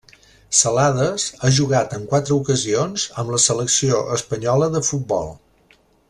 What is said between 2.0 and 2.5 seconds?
quatre